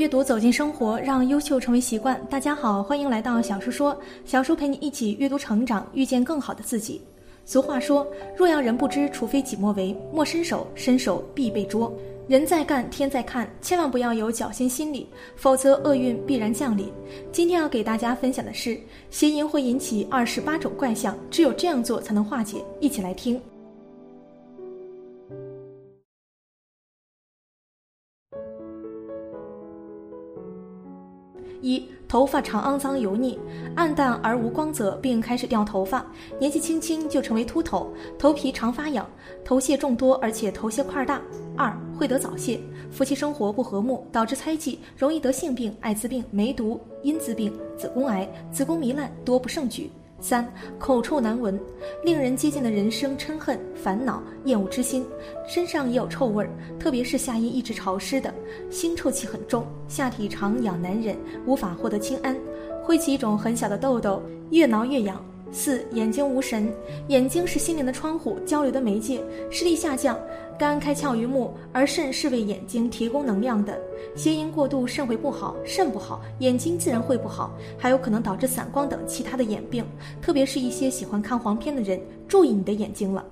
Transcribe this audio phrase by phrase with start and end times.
[0.00, 2.18] 阅读走进生活，让优秀成为习惯。
[2.30, 3.94] 大家好，欢迎来到小叔说，
[4.24, 7.02] 小叔陪你一起阅读成长，遇见更好的自己。
[7.44, 9.94] 俗话说，若要人不知，除非己莫为。
[10.10, 11.94] 莫伸手，伸手必被捉。
[12.26, 16.90] 人在干，天在看，千万不要有侥幸心理，否则厄运必然降临。
[17.30, 18.80] 今天要给大家分享的是，
[19.10, 22.64] 邪淫会引起二十八种怪象，只有这样做才能化解。
[22.80, 23.38] 一起来听。
[31.62, 33.38] 一头发长、肮脏、油腻、
[33.74, 36.04] 暗淡而无光泽，并开始掉头发，
[36.38, 39.08] 年纪轻轻就成为秃头，头皮常发痒，
[39.44, 41.20] 头屑众多，而且头屑块大。
[41.56, 42.58] 二会得早泄，
[42.90, 49.90] 夫妻生活不和睦，导致猜忌，容易得性病、艾滋病、梅毒、阴滋病、子宫癌、子宫糜烂，多不胜举。
[50.20, 50.46] 三
[50.78, 51.58] 口臭难闻，
[52.04, 55.06] 令人接近的人生嗔恨、烦恼、厌恶之心，
[55.48, 58.32] 身上也有臭味儿，特别是夏阴一直潮湿的，
[58.70, 62.36] 腥臭气很重，下体常痒难忍，无法获得清安，
[62.82, 65.24] 会起一种很小的痘痘，越挠越痒。
[65.52, 66.72] 四眼睛无神，
[67.08, 69.20] 眼睛是心灵的窗户，交流的媒介，
[69.50, 70.18] 视力下降。
[70.58, 73.80] 肝开窍于目，而肾是为眼睛提供能量的。
[74.14, 79.84] 邪淫过度，肾会不好，肾不好，眼睛自然会不好，还有可能导致散光等其他的眼病。
[80.20, 83.24] 特别是一些喜欢看黄片的人，注意你的眼睛了。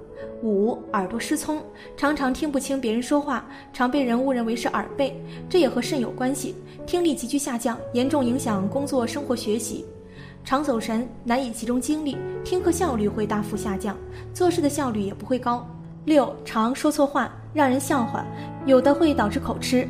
[0.43, 1.61] 五耳朵失聪，
[1.97, 5.15] 常常听不清别人说话，常被人误认为是耳背，
[5.51, 6.55] 这也和肾有关系。
[6.87, 9.85] 听力急剧下降，严重影响工作、生活、学习。
[10.49, 13.95] 常走神，难以集中精力，听课效率会大幅下降，
[14.33, 15.63] 做事的效率也不会高。
[16.07, 18.25] 六常说错话，让人笑话，
[18.65, 19.87] 有的会导致口吃，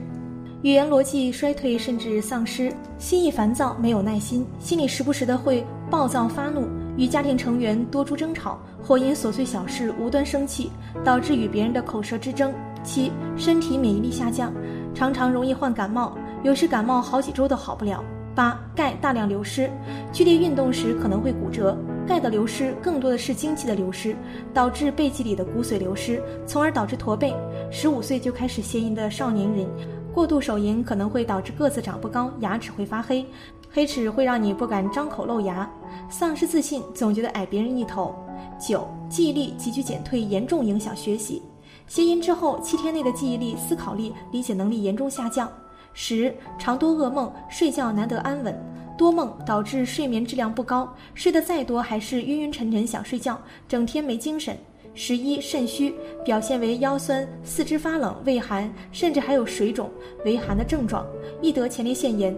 [0.63, 10.73] 语言逻辑衰退，甚至丧失，心意烦躁，没有耐心，心里时不时的会暴躁发怒，与家庭成员多出争吵，或因琐碎小事无端生气，
[11.05, 12.53] 导致与别人的口舌之争。
[12.83, 14.53] 七身体免疫力下降，
[14.93, 18.03] 常常容易患感冒，有时感冒好几周都好不了。
[18.39, 19.69] 八钙大量流失，
[20.13, 21.77] 剧烈运动时可能会骨折。
[22.07, 24.15] 钙的流失更多的是精气的流失，
[24.55, 27.35] 导致背脊里的骨髓流失，从而导致驼背。
[27.69, 29.67] 十五岁就开始邪淫的少年人，
[30.15, 33.27] 过度手淫可能会导致个子长不高，牙齿会发黑，
[33.73, 35.69] 黑齿会让你不敢张口露牙，
[36.09, 38.15] 丧失自信，总觉得矮别人一头。
[38.57, 41.43] 九记忆力急剧减退，严重影响学习。
[41.89, 45.51] 邪淫之后七天内的记忆力、思考力、理解能力严重下降。
[46.01, 48.57] 十常多噩梦，睡觉难得安稳，
[48.97, 53.37] 多梦导致睡眠质量不高，睡得再多还是晕晕沉沉想睡觉，
[53.67, 54.57] 整天没精神。
[54.95, 55.93] 十一肾虚，
[56.25, 59.91] 表现为腰酸、四肢发冷、畏寒，甚至还有水肿、
[60.25, 61.05] 畏寒的症状，
[61.43, 62.33] 易得前列腺炎。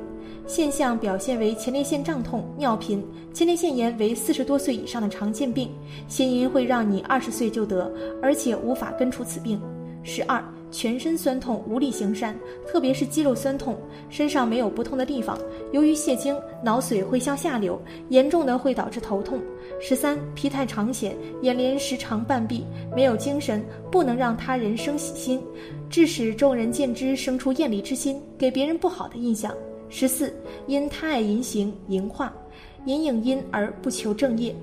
[0.47, 3.05] 现象表现为前列腺胀痛、尿频。
[3.35, 5.71] 前列腺炎为四十多岁以上的常见病，
[6.09, 7.93] 邪淫会让你二十岁就得，
[8.23, 9.61] 而且无法根除此病。
[10.03, 10.43] 十二。
[10.71, 13.77] 全身酸痛，无力行善，特别是肌肉酸痛，
[14.09, 15.39] 身上没有不痛的地方。
[15.73, 19.41] 由于泄精，脑髓会向下流，严重的会导致头痛。
[19.81, 22.65] 十三，疲态常显，眼帘时常半闭，
[22.95, 25.43] 没有精神，不能让他人生喜心，
[25.89, 29.53] 致使众人见之生出厌离之心，给别人不好的印象。
[29.89, 30.33] 十四，
[30.67, 32.33] 因贪爱淫行，淫化，
[32.85, 34.55] 淫影阴而不求正业。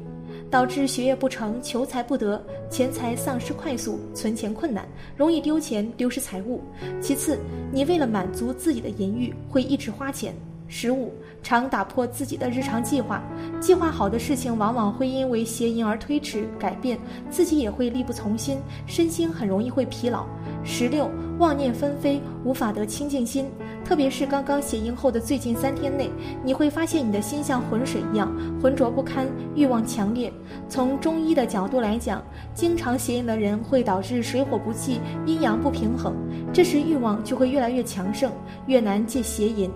[0.50, 6.62] 导致学业不成、求财不得、钱财丧失快速、存钱困难、容易丢钱、丢失财物。
[7.02, 7.38] 其次，
[7.72, 10.34] 你为了满足自己的淫欲，会一直花钱。
[10.68, 13.24] 十五，常打破自己的日常计划，
[13.60, 20.26] 计划好的事情往往会因为邪淫而推迟、改变，自己也会力不从心，身心很容易会疲劳。
[20.64, 23.46] 十六，妄念纷飞，无法得清净心。
[23.86, 26.12] 特别是刚刚邪淫后的最近三天内，
[26.44, 28.30] 你会发现你的心像浑水一样
[28.62, 30.30] 浑浊不堪，欲望强烈。
[30.68, 32.22] 从中医的角度来讲，
[32.54, 36.14] 经常邪淫的人会导致水火不济、阴阳不平衡，
[36.52, 38.30] 这时欲望就会越来越强盛，
[38.66, 39.72] 越难戒邪淫。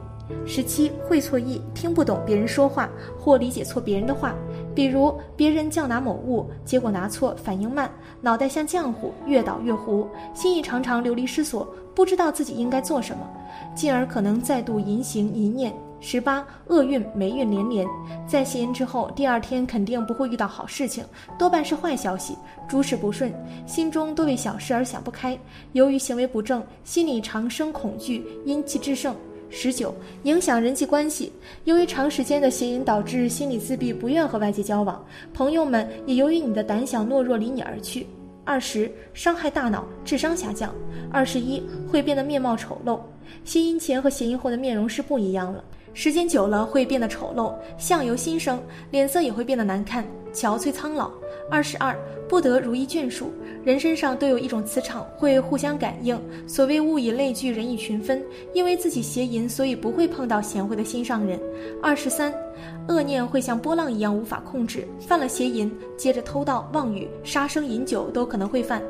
[0.46, 4.36] 十七会错意，听不懂别人说话，或理解错别人的话。
[4.74, 7.92] 比如别人叫拿某物，结果拿错，反应慢，
[8.22, 13.28] 脑袋像浆糊，越倒越糊，心意常常流离失所，不知道自己应该做什么，
[13.76, 15.74] 进而可能再度淫行淫念。
[16.04, 17.88] 十八厄运霉运连连，
[18.26, 21.06] 在邪淫之后，第二天肯定不会遇到好事情，
[21.38, 22.36] 多半是坏消息，
[22.68, 23.32] 诸事不顺，
[23.68, 25.38] 心中多为小事而想不开。
[25.74, 29.16] 由于行为不正，心里常生恐惧，阴气制胜。
[29.52, 29.94] 十九，
[30.24, 31.32] 影响人际关系。
[31.66, 38.08] 由于长时间的邪淫，导致心理自闭，不愿和外界交往，朋友们也由于你的胆小懦弱离你而去。
[38.44, 40.74] 二十，伤害大脑，智商下降。
[41.12, 43.00] 二十一，会变得面貌丑陋。
[43.44, 45.64] 邪淫前和邪淫后的面容是不一样了。
[45.94, 48.62] 时间久了会变得丑陋，相由心生，
[48.92, 51.12] 脸色也会变得难看，憔悴苍老。
[51.50, 51.94] 二十二，
[52.30, 53.32] 不得如意眷属。
[53.64, 56.20] 人身上都有一种磁场，会互相感应。
[56.48, 58.24] 所谓物以类聚，人以群分。
[58.54, 61.38] 因为自己邪淫，所以不会碰到贤惠的心上人。
[61.84, 62.34] 二十三，
[62.88, 68.82] 恶念会像波浪一样无法控制，犯了邪淫，接着偷盗、妄语、杀生、饮酒都可能会犯。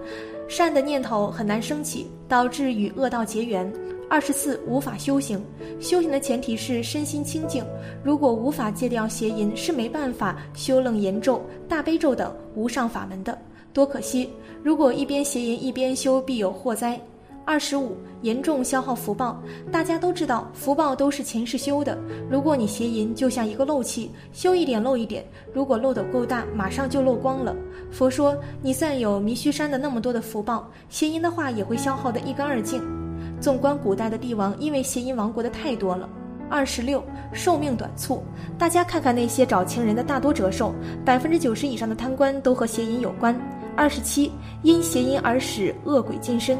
[0.47, 3.71] 善的念头很难升起，导致与恶道结缘。
[4.11, 5.41] 二十四无法修行，
[5.79, 7.63] 修行的前提是身心清净。
[8.03, 13.37] 如果无法戒掉邪淫，是没办法修楞严咒、大悲咒等无上法门的。
[13.71, 14.29] 多可惜！
[14.61, 16.99] 如果一边邪淫一边修，必有祸灾。
[17.45, 19.41] 二十五严重消耗福报。
[19.71, 21.97] 大家都知道，福报都是前世修的。
[22.29, 25.25] 如果你邪淫，就像一个漏气，修一点漏一点。
[25.53, 27.55] 如果漏斗够大，马上就漏光了。
[27.89, 33.00] 佛说，你算有弥须山的那么多的福报，邪淫的话也会消耗得一干二净。
[33.41, 36.07] 纵观古代的帝王，因为邪淫亡国的太多了。
[36.47, 37.03] 二十六，
[37.33, 38.23] 寿命短促。
[38.57, 43.35] 大家看看那些找情人的大多折寿，百分之九十以上的贪官都和邪淫有关。
[43.75, 46.57] 二十七，因邪淫而使恶鬼近身，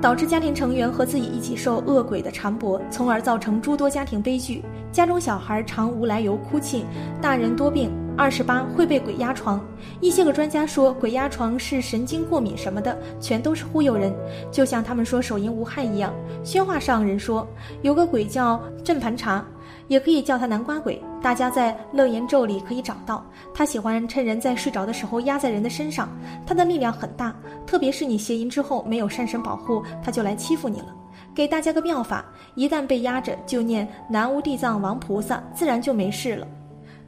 [0.00, 4.64] 导致家庭成员和自己一起受恶鬼的缠脖，从而造成诸多家庭悲剧。
[4.90, 6.86] 家中小孩常无来由哭泣，
[7.20, 7.90] 大人多病。
[8.16, 9.60] 二十八会被鬼压床，
[10.00, 14.14] 一些个专家说鬼压床是神经过敏什么的，全都是忽悠人。
[14.50, 16.12] 就像他们说手淫无害一样。
[16.44, 17.46] 宣化上人说
[17.80, 19.44] 有个鬼叫镇盘茶，
[19.88, 21.02] 也可以叫他南瓜鬼。
[21.22, 23.24] 大家在乐言咒里可以找到。
[23.54, 26.08] 他喜欢趁人在睡着的时候压在人的身上，
[26.46, 27.34] 他的力量很大。
[27.66, 30.94] 特别是你邪淫之后没有善神保护，他就来欺负你了。
[31.34, 32.24] 给大家个妙法：
[32.54, 36.46] 一旦被压着，就念南无地藏王菩萨，自然就没事了。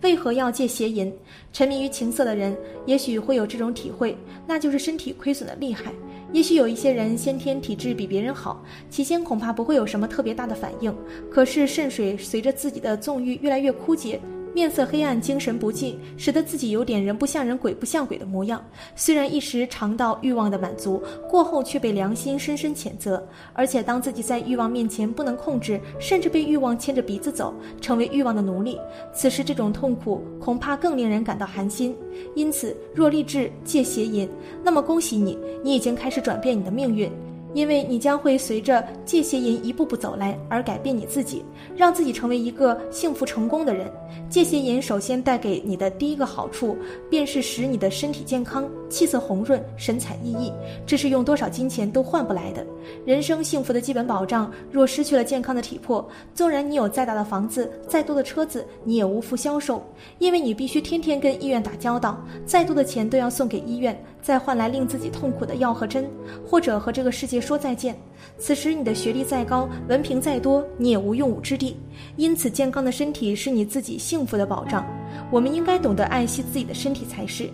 [0.05, 1.11] 为何要戒邪淫？
[1.51, 2.55] 沉迷于情色的人
[2.85, 4.15] 也许会有这种体会，
[4.47, 5.91] 那就是身体亏损的厉害。
[6.31, 10.95] 也许有一些人先天体质比别人好，起先恐怕不会有什么特别大的反应，
[11.31, 14.21] 可是肾水随着自己的纵欲越来越枯竭。
[14.55, 18.65] 面色黑暗，精神不济，使得自己有点人不像人、鬼不像鬼的模样。
[18.95, 23.21] 虽然一时尝到欲望的满足，过后却被良心深深谴责。
[23.53, 28.79] 而且当自己在欲望面前不能控制，甚至被欲望牵着鼻子走，成为欲望的奴隶，
[29.13, 31.97] 此时这种痛苦恐怕更令人感到寒心。
[32.37, 34.29] 因此，若立志戒邪淫，
[34.63, 37.11] 那么恭喜你，你已经开始转变你的命运。
[37.55, 41.43] 因为你将会随着戒邪淫一步步走来而改变你自己，
[41.75, 43.91] 让自己成为一个幸福成功的人。
[44.29, 46.77] 戒邪淫首先带给你的第一个好处，
[47.09, 50.53] 便是使你的身体健康、气色红润、神采奕奕，
[50.85, 52.67] 这是用多少金钱都换不来的。
[53.07, 59.83] 人生幸福的基本保障，若失去了健康的体魄，纵然你有再大的房子、再多的车子，你也无福消受，
[60.19, 63.97] 因为你必须天天跟医院打交道，再多的钱都要送给医院。
[64.21, 66.11] 再换来令自己痛苦的药和针，
[66.49, 67.97] 或者和这个世界说再见。
[68.39, 71.77] 此时你的学历再高，文凭再多，你也无用武之地。
[72.17, 74.85] 因此，健康的身体是你自己幸福的保障。
[75.31, 77.49] 我们应该懂得爱惜自己的身体才是。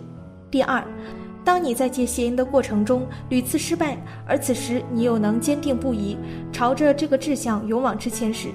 [0.49, 0.83] 第二，
[1.43, 6.17] 当你在戒邪淫的过程中屡次失败，而此时你又能坚定不移，
[6.51, 8.47] 朝着这个志向勇往直前时，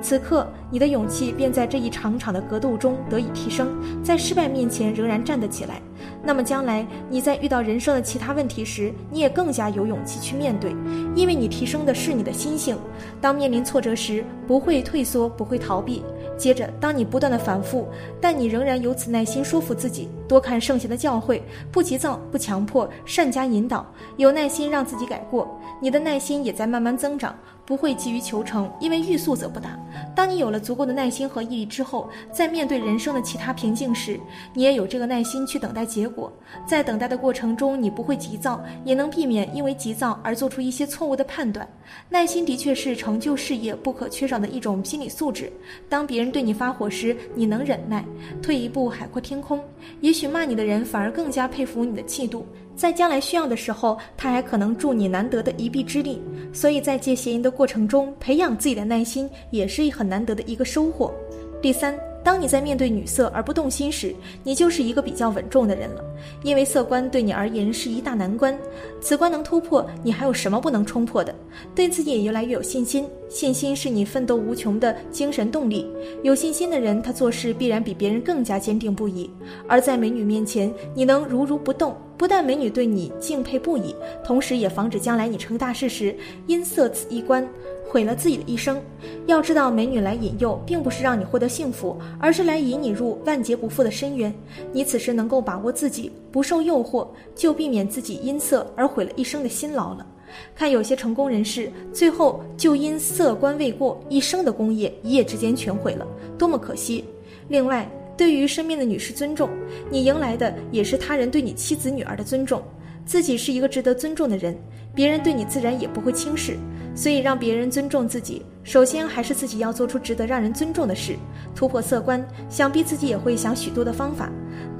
[0.00, 3.68] 此刻你的勇气便在这一场场的格斗中得以提升，
[4.02, 5.80] 在失败面前仍然站得起来。
[6.28, 10.76] 那么将来你在遇到人生的其他问题时，你也更加有勇气去面对，
[11.14, 12.76] 因为你提升的是你的心性。
[13.18, 16.04] 当面临挫折时，不会退缩，不会逃避。
[16.36, 17.88] 接着，当你不断的反复，
[18.20, 21.40] 但你仍然有此耐心说服自己，多看圣贤的教诲，
[21.72, 23.86] 不急躁，不强迫，善加引导，
[24.18, 27.34] 有耐心让自己改过，你的耐心也在慢慢增长。
[27.68, 29.78] 不会急于求成，因为欲速则不达。
[30.16, 34.18] 当你有了足够的耐心和毅力之后，在面对人生的其他瓶颈时，
[34.54, 36.32] 你也有这个耐心去等待结果。
[36.66, 41.68] 在等待的过程中，你不会急躁，也能避免因为急躁而做出一些错误的判断。
[42.08, 45.52] 耐心的确是成就事业不可缺少的一种心理素质。
[45.90, 48.02] 当别人对你发火时，你能忍耐，
[48.42, 49.62] 退一步海阔天空。
[50.00, 52.46] 也许骂你的人反而更加佩服你的气度。
[52.78, 56.22] 在将来需要的时候，他还可能助你难得的一臂之力。
[56.52, 61.12] 所以在戒邪淫的过程中，培养自己的耐心也是很难得的一个收获。
[61.60, 61.98] 第三。
[62.24, 66.04] 当你在面对女色而不动心时，你就是一个比较稳重的人了。
[66.42, 68.58] 因为色关对你而言是一大难关，
[69.00, 71.34] 此关能突破，你还有什么不能冲破的？
[71.74, 75.88] 对自己也越来越有信心，信心是你奋斗无穷的精神动力。
[76.22, 79.30] 有信心的人，他做事必然比别人更加坚定不移。
[79.66, 83.94] 而在美女面前，你能如如不动，不但美女对你敬佩不已，
[84.24, 86.14] 同时也防止将来你成大事时
[86.48, 87.48] 因色此一关。
[87.90, 88.78] 毁了自己的一生。
[89.26, 94.30] 要知道，美女来引诱，并不是让你获得幸福，而是来引你入万劫不复的深渊。
[94.72, 100.06] 你此时能够把握自己，不受诱惑，就避免自己因色而毁了一生的辛劳了。
[100.54, 106.06] 看有些成功人士，最后就因色官未过，一生的功业一夜之间全毁了，
[106.36, 107.06] 多么可惜！
[107.48, 109.48] 另外，对于身边的女士尊重，
[109.88, 112.60] 你迎来的也是他人对你妻子、女儿的尊重。
[113.06, 114.54] 自己是一个值得尊重的人，
[114.92, 116.58] 别人对你自然也不会轻视。
[116.96, 121.14] 所以，让别人尊重自己，首先还是自己要做出值得让人尊重的事，
[121.54, 122.22] 突破色观。
[122.50, 124.30] 想必自己也会想许多的方法。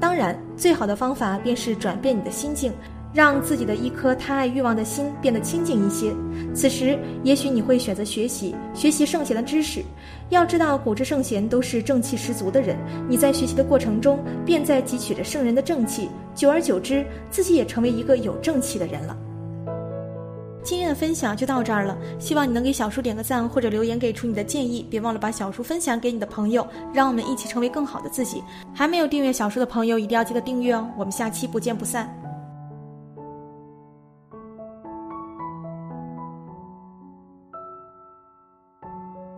[0.01, 2.73] 当然，最好的方法便是转变你的心境，
[3.13, 6.13] 让自己的一颗贪爱欲望的心变得清净一些。
[6.53, 9.83] 此时，也许你会选择学习学习圣贤的知识。
[10.29, 19.17] 要知道，古之圣贤都是正气十足的人，你在学习的过程中，便在汲取着圣人的正气，久而久之，自己也成为一个有正气的人了。
[20.61, 28.43] 今天的分享就到这儿了，希望你能给小叔点个赞或者留言给出你的建议，别忘了把小叔分享给你的朋友，让我们一起成为更好的自己。
[28.73, 32.13] 还没有订阅小叔的朋友，一定要记得订阅哦，我们下期不见不散。